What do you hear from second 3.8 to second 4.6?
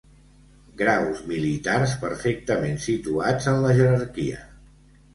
jerarquia.